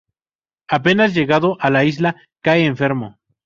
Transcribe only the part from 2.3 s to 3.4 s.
cae enfermo.